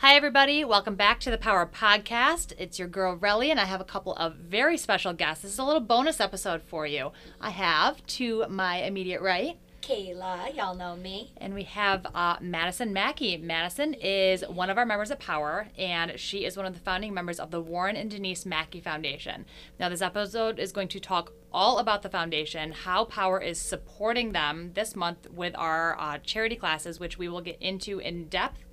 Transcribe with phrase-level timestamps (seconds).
[0.00, 0.64] Hi, everybody.
[0.64, 2.54] Welcome back to the Power Podcast.
[2.56, 5.42] It's your girl, Relli, and I have a couple of very special guests.
[5.42, 7.12] This is a little bonus episode for you.
[7.38, 11.32] I have to my immediate right, Kayla, y'all know me.
[11.36, 13.36] and we have uh, Madison Mackey.
[13.36, 17.12] Madison is one of our members at Power, and she is one of the founding
[17.12, 19.44] members of the Warren and Denyse Mackey Foundation.
[19.78, 24.32] Now, this episode is going to talk all about the foundation, how Power is supporting
[24.32, 28.64] them this month with our uh, charity classes, which we will get into in depth.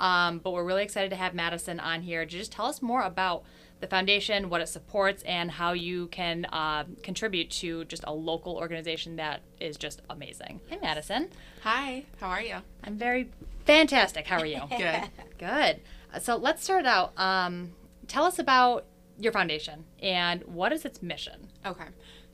[0.00, 3.02] Um, but we're really excited to have Madison on here to just tell us more
[3.02, 3.44] about
[3.80, 8.56] the foundation, what it supports, and how you can uh, contribute to just a local
[8.56, 10.60] organization that is just amazing.
[10.66, 11.28] Hey, Madison.
[11.62, 12.56] Hi, how are you?
[12.84, 13.30] I'm very
[13.64, 14.26] fantastic.
[14.26, 14.62] How are you?
[14.70, 15.10] Good.
[15.38, 15.80] Good.
[16.20, 17.12] So let's start out.
[17.18, 17.72] Um,
[18.08, 18.86] tell us about
[19.18, 21.48] your foundation and what is its mission?
[21.64, 21.86] Okay.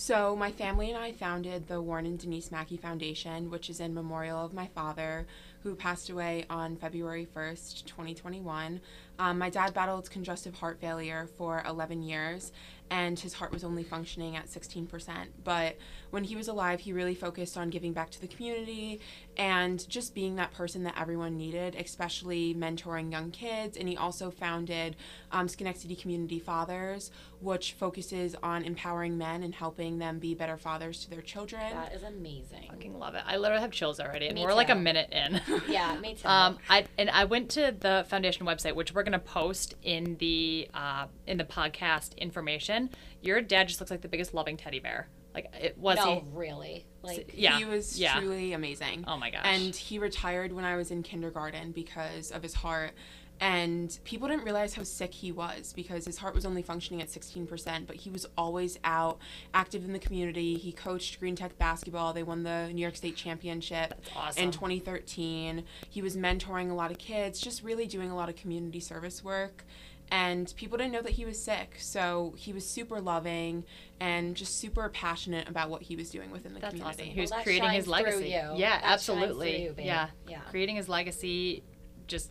[0.00, 3.92] So, my family and I founded the Warren and Denyse Mackey Foundation, which is in
[3.92, 5.26] memorial of my father,
[5.64, 8.80] who passed away on February 1st, 2021.
[9.18, 12.52] Um, my dad battled congestive heart failure for 11 years,
[12.90, 15.10] and his heart was only functioning at 16%.
[15.44, 15.76] But
[16.10, 19.00] when he was alive, he really focused on giving back to the community
[19.36, 23.76] and just being that person that everyone needed, especially mentoring young kids.
[23.76, 24.96] And he also founded
[25.30, 31.04] um, Schenectady Community Fathers, which focuses on empowering men and helping them be better fathers
[31.04, 31.62] to their children.
[31.70, 32.68] That is amazing.
[32.68, 33.22] Fucking love it.
[33.26, 35.40] I literally have chills already, and Me we're like a minute in.
[35.68, 36.26] Yeah, me too.
[36.26, 40.68] Um, I and I went to the foundation website, which we're gonna post in the
[40.72, 42.77] uh, in the podcast information.
[43.22, 45.08] Your dad just looks like the biggest loving teddy bear.
[45.34, 46.22] Like it was no, he?
[46.32, 46.86] really.
[47.02, 47.58] Like, Yeah.
[47.58, 48.18] He was yeah.
[48.18, 49.04] truly amazing.
[49.06, 49.42] Oh my gosh.
[49.44, 52.92] And he retired when I was in kindergarten because of his heart.
[53.40, 57.08] And people didn't realize how sick he was because his heart was only functioning at
[57.08, 59.18] 16%, but he was always out,
[59.54, 60.56] active in the community.
[60.56, 62.12] He coached Green Tech basketball.
[62.12, 64.42] They won the New York State Championship awesome.
[64.42, 65.62] in 2013.
[65.88, 69.22] He was mentoring a lot of kids, just really doing a lot of community service
[69.22, 69.64] work.
[70.10, 71.76] And people didn't know that he was sick.
[71.78, 73.64] So he was super loving
[74.00, 77.02] and just super passionate about what he was doing within the That's community.
[77.02, 77.14] awesome.
[77.14, 78.24] He was Well, creating his legacy.
[78.28, 78.30] you.
[78.30, 79.62] Yeah, That absolutely.
[79.64, 80.08] you, yeah.
[80.26, 80.40] Yeah.
[80.50, 81.62] creating his legacy,
[82.06, 82.30] just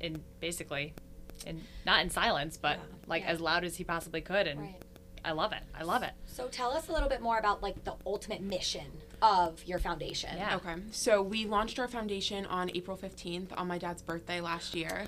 [0.00, 0.92] in basically,
[1.46, 2.84] in not in silence, but Yeah.
[3.06, 3.30] like Yeah.
[3.30, 4.82] as loud as he possibly could, and Right.
[5.24, 5.62] I love it.
[5.74, 6.12] I love it.
[6.26, 10.36] So tell us a little bit more about like the ultimate mission of your foundation.
[10.36, 10.56] Yeah.
[10.56, 15.06] Okay, so we launched our foundation on April 15th on my dad's birthday last year.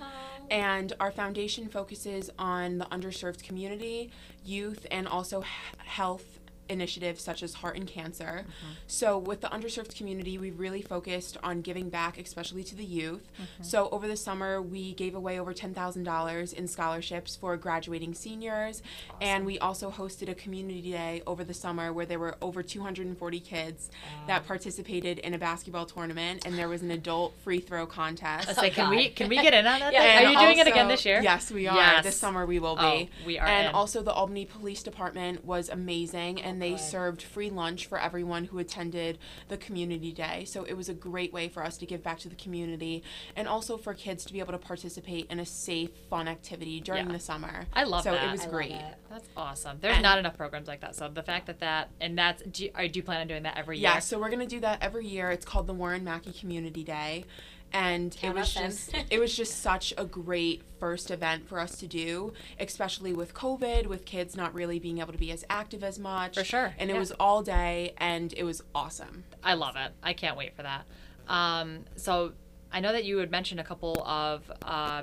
[0.51, 4.11] And our foundation focuses on the underserved community,
[4.43, 5.45] youth, and also
[5.79, 8.45] health initiatives such as heart and cancer.
[8.45, 8.73] Mm-hmm.
[8.87, 13.29] So, with the underserved community, we really focused on giving back, especially to the youth.
[13.35, 13.63] Mm-hmm.
[13.63, 18.83] So, over the summer, we gave away over $10,000 in scholarships for graduating seniors.
[19.21, 23.41] And we also hosted a community day over the summer where there were over 240
[23.41, 23.91] kids
[24.27, 28.49] that participated in a basketball tournament, and there was an adult free throw contest.
[28.49, 29.93] Let's say, can we can we get in on that?
[29.93, 31.21] Yeah, Are you doing it again this year?
[31.23, 31.77] Yes, we are.
[31.77, 32.05] Yes.
[32.05, 32.83] This summer we will be.
[32.83, 33.75] Oh, we are And in.
[33.75, 36.81] also the Albany Police Department was amazing and they good.
[36.81, 39.19] served free lunch for everyone who attended
[39.49, 40.45] the community day.
[40.45, 43.03] So it was a great way for us to give back to the community
[43.35, 47.07] and also for kids to be able to participate in a safe, fun activity during
[47.07, 47.13] Yeah.
[47.13, 47.67] the summer.
[47.73, 48.29] I love so that.
[48.29, 48.73] it was I great.
[48.73, 48.95] it.
[49.11, 49.79] That's awesome.
[49.81, 50.95] There's And- not enough programs like that.
[50.97, 53.57] So the fact that that and that's do you, do you plan on doing that
[53.57, 53.91] every year?
[53.95, 55.31] Yeah, so we're gonna do that every year.
[55.31, 57.25] It's called the Warren Mackey Community Day,
[57.73, 61.77] and it was us just it was just such a great first event for us
[61.79, 65.83] to do, especially with COVID, with kids not really being able to be as active
[65.85, 66.35] as much.
[66.35, 66.99] For sure, And it yeah.
[66.99, 69.25] was all day, and it was awesome.
[69.43, 69.93] I love it.
[70.03, 70.85] I can't wait for that.
[71.29, 72.33] Um, so
[72.73, 75.03] I know that you had mentioned a couple of uh,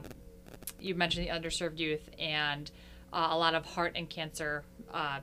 [0.79, 2.69] you mentioned the underserved youth and
[3.11, 4.63] uh, a lot of heart and cancer
[4.93, 5.19] uh,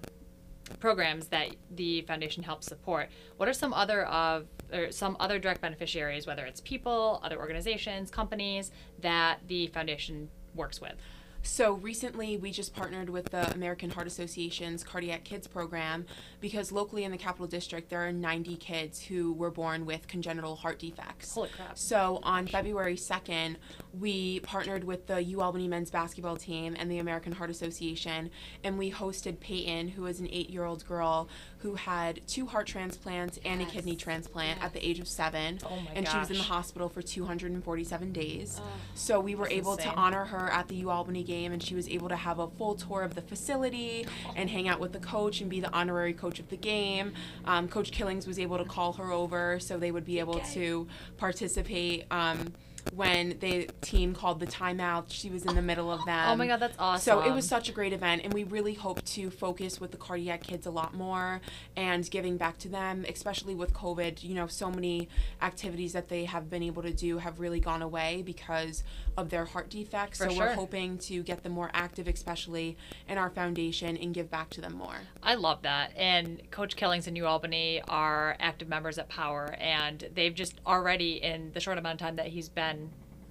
[0.78, 3.08] programs that the foundation helps support.
[3.36, 8.10] What are some other of or some other direct beneficiaries, whether it's people, other organizations,
[8.10, 8.70] companies
[9.00, 10.94] that the foundation works with?
[11.42, 16.04] So recently, we just partnered with the American Heart Association's Cardiac Kids program
[16.40, 20.54] because locally in the Capital District, there are 90 kids who were born with congenital
[20.56, 21.34] heart defects.
[21.34, 21.78] Holy crap.
[21.78, 23.56] So on February 2nd,
[23.98, 28.30] we partnered with the UAlbany men's basketball team and the American Heart Association,
[28.62, 31.28] and we hosted Peyton, who is an eight year old girl
[31.62, 35.58] who had two heart transplants and a kidney transplant at the age of seven.
[35.64, 38.60] Oh my and she was in the hospital for 247 days.
[38.94, 39.92] so we were able insane.
[39.92, 42.48] to honor her at the U Albany game, and she was able to have a
[42.48, 46.14] full tour of the facility and hang out with the coach and be the honorary
[46.14, 47.12] coach of the game.
[47.44, 50.54] Um, coach Killings was able to call her over so they would be able Okay.
[50.54, 52.04] to participate.
[52.10, 52.52] Um,
[52.94, 55.06] when the team called the timeout.
[55.08, 56.28] She was in the middle of them.
[56.28, 57.20] Oh my God, that's awesome.
[57.20, 59.96] So it was such a great event, and we really hope to focus with the
[59.96, 61.40] cardiac kids a lot more
[61.76, 64.22] and giving back to them, especially with COVID.
[64.22, 65.08] You know, so many
[65.42, 68.82] activities that they have been able to do have really gone away because
[69.16, 70.18] of their heart defects.
[70.18, 70.46] For so sure.
[70.46, 72.76] we're hoping to get them more active, especially
[73.08, 74.96] in our foundation, and give back to them more.
[75.22, 75.92] I love that.
[75.96, 81.52] And Coach Killings in UAlbany are active members at Power, and they've just already, in
[81.52, 82.69] the short amount of time that he's been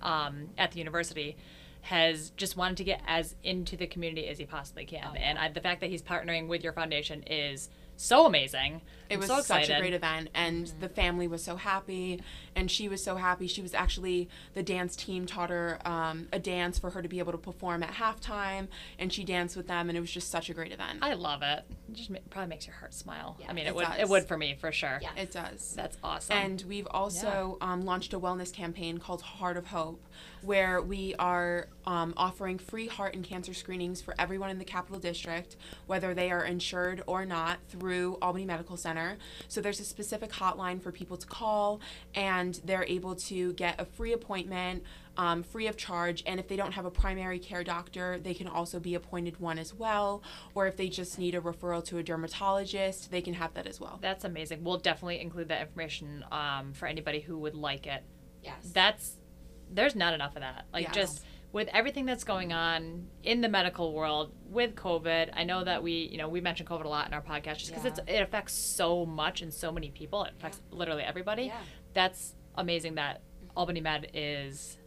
[0.01, 1.35] um, at the university,
[1.81, 5.15] has just wanted to get as into the community as he possibly can.
[5.15, 8.81] And I, the fact that he's partnering with your foundation is so amazing.
[9.09, 12.21] It I'm was so such a great event, and the family was so happy,
[12.55, 13.47] and she was so happy.
[13.47, 17.19] She was actually the dance team taught her um, a dance for her to be
[17.19, 18.67] able to perform at halftime,
[18.99, 20.99] and she danced with them, and it was just such a great event.
[21.01, 21.63] I love it.
[21.89, 23.37] It just probably makes your heart smile.
[23.47, 23.87] I mean, it, it would.
[23.99, 24.99] It would for me for sure.
[25.01, 25.09] Yeah.
[25.17, 25.73] it does.
[25.75, 26.35] That's awesome.
[26.37, 30.05] And we've also um, launched a wellness campaign called Heart of Hope,
[30.43, 34.99] where we are um, offering free heart and cancer screenings for everyone in the Capital
[34.99, 35.55] District,
[35.87, 38.98] whether they are insured or not, through Albany Medical Center.
[39.47, 41.81] So there's a specific hotline for people to call,
[42.15, 44.83] and they're able to get a free appointment.
[45.17, 48.47] Um, free of charge, and if they don't have a primary care doctor, they can
[48.47, 50.23] also be appointed one as well.
[50.55, 53.81] Or if they just need a referral to a dermatologist, they can have that as
[53.81, 53.99] well.
[54.01, 54.63] That's amazing.
[54.63, 58.01] We'll definitely include that information um, for anybody who would like it.
[58.43, 58.71] Yes.
[58.73, 59.17] That's
[59.71, 60.65] there's not enough of that.
[60.71, 60.95] Like Yes.
[60.95, 65.81] just with everything that's going on in the medical world with COVID, I know that
[65.81, 68.21] we, you know, we mention COVID a lot in our podcast just because it's it
[68.21, 70.23] affects so much and so many people.
[70.23, 71.45] It affects literally everybody.
[71.45, 71.57] Yeah.
[71.93, 73.21] That's amazing that
[73.55, 74.77] Albany Med is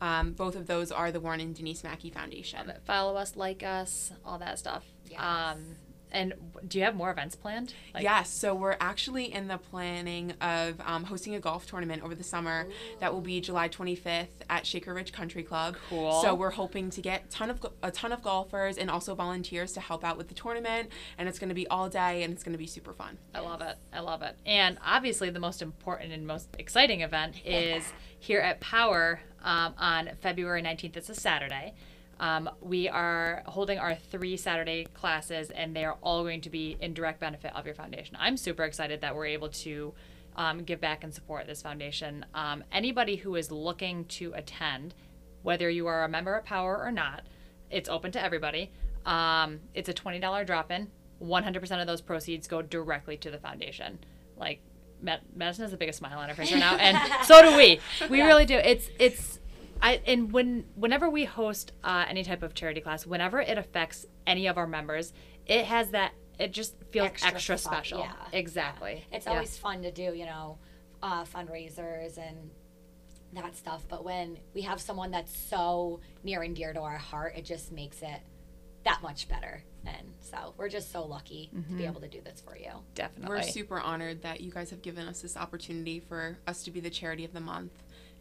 [0.00, 2.72] Um, both of those are the Warren and Denyse Mackey Foundation.
[2.86, 4.86] Follow us, like us, all that stuff.
[5.10, 5.20] Yes.
[5.20, 5.76] Um,
[6.12, 6.34] and
[6.66, 7.74] do you have more events planned?
[7.94, 12.14] Like, yes, so we're actually in the planning of um, hosting a golf tournament over
[12.14, 12.66] the summer.
[13.00, 15.76] That will be July 25th at Shaker Ridge Country Club.
[15.88, 16.20] Cool.
[16.22, 19.80] So we're hoping to get ton of a ton of golfers and also volunteers to
[19.80, 20.90] help out with the tournament.
[21.18, 23.18] And it's going to be all day, and it's going to be super fun.
[23.34, 23.76] I love it.
[23.92, 24.36] I love it.
[24.46, 30.10] And obviously, the most important and most exciting event is here at Power um, on
[30.20, 30.96] February 19th.
[30.96, 31.74] It's a Saturday.
[32.20, 36.76] Um, we are holding our three Saturday classes, and they are all going to be
[36.78, 38.14] in direct benefit of your foundation.
[38.20, 39.94] I'm super excited that we're able to
[40.36, 42.26] um, give back and support this foundation.
[42.34, 44.94] Um, anybody who is looking to attend,
[45.42, 47.22] whether you are a member of Power or not,
[47.70, 48.70] it's open to everybody.
[49.06, 50.88] Um, it's a $20 drop in.
[51.22, 53.98] 100% of those proceeds go directly to the foundation.
[54.36, 54.60] Like,
[55.00, 57.80] Mad- Madison has the biggest smile on her face right now, and so do we.
[58.10, 58.56] We really do.
[58.56, 59.39] It's, it's,
[59.82, 64.06] I, and when, whenever we host uh, any type of charity class, whenever it affects
[64.26, 65.12] any of our members,
[65.46, 68.00] it has that, it just feels extra, fun, special.
[68.00, 68.12] yeah.
[68.32, 69.04] Exactly.
[69.12, 69.32] It's Yeah.
[69.32, 70.58] always fun to do, you know,
[71.02, 72.50] uh, fundraisers and
[73.32, 73.84] that stuff.
[73.88, 77.72] But when we have someone that's so near and dear to our heart, it just
[77.72, 78.20] makes it
[78.84, 79.62] that much better.
[79.86, 82.70] And so we're just so lucky to be able to do this for you.
[82.94, 83.34] definitely.
[83.36, 86.80] We're super honored that you guys have given us this opportunity for us to be
[86.80, 87.72] the charity of the month.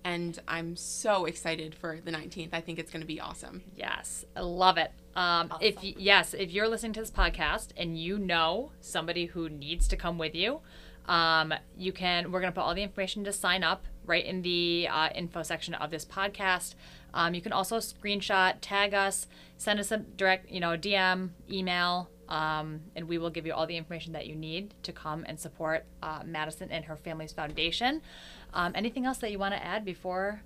[0.03, 2.49] And I'm so excited for the 19th.
[2.53, 3.63] I think it's going to be awesome.
[3.75, 4.91] Yes, I love it.
[5.15, 5.89] Um, If Awesome.
[5.89, 9.97] y- yes, if you're listening to this podcast and you know somebody who needs to
[9.97, 10.61] come with you,
[11.07, 12.31] um, you can.
[12.31, 15.73] We're gonna put all the information to sign up right in the uh, info section
[15.73, 16.75] of this podcast.
[17.13, 19.27] Um, you can also screenshot, tag us,
[19.57, 23.67] send us a direct, you know, DM, email, um, and we will give you all
[23.67, 28.01] the information that you need to come and support uh, Madison and her family's foundation.
[28.53, 30.41] Um, anything else that you want to add before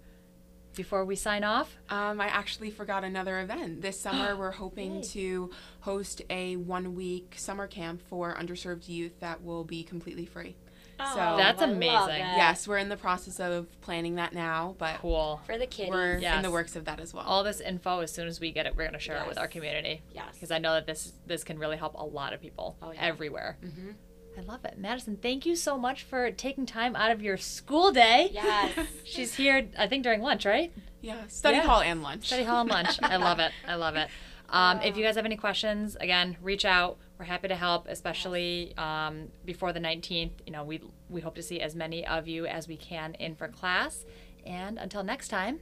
[0.76, 1.76] before we sign off?
[1.90, 3.82] Um, I actually forgot another event.
[3.82, 5.50] This summer, we're hoping to
[5.82, 10.56] host a one week summer camp for underserved youth that will be completely free.
[11.00, 12.16] Oh, so, That's amazing.
[12.18, 12.38] it.
[12.38, 15.42] yes, we're in the process of planning that now, but Cool.
[15.46, 15.90] For the kiddies.
[15.92, 17.24] we're in the works of that as well.
[17.26, 19.40] All this info, as soon as we get it, we're going to share it with
[19.40, 20.04] our community.
[20.14, 20.28] Yes.
[20.34, 23.02] Because I know that this this can really help a lot of people Oh, yeah.
[23.02, 23.58] everywhere.
[23.62, 23.92] hmm
[24.38, 24.78] I love it.
[24.78, 28.30] Madison, thank you so much for taking time out of your school day.
[28.32, 28.72] Yes.
[29.04, 30.72] She's here, I think, during lunch, right?
[31.02, 31.64] yeah, study Yeah.
[31.64, 32.28] hall and lunch.
[32.28, 32.98] Study hall and lunch.
[33.02, 33.52] I love it.
[33.68, 34.08] I love it.
[34.50, 36.98] Um, if you guys have any questions, again, reach out.
[37.18, 40.32] We're happy to help, especially um, before the 19th.
[40.46, 43.36] You know, we we hope to see as many of you as we can in
[43.36, 44.06] for class.
[44.46, 45.60] And until next time,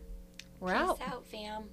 [0.60, 1.00] we're out.
[1.00, 1.64] Peace out, fam.